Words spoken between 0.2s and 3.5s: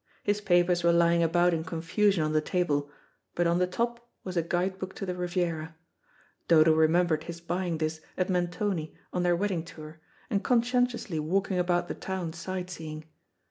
His papers were lying about in confusion on the table, but